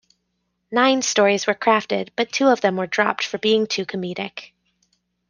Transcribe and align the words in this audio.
Nine 0.71 1.03
stories 1.03 1.45
were 1.45 1.53
crafted, 1.53 2.09
but 2.15 2.31
two 2.31 2.47
of 2.47 2.59
them 2.61 2.75
were 2.75 2.87
dropped 2.87 3.23
for 3.23 3.37
being 3.37 3.67
too 3.67 3.85
comedic. 3.85 4.51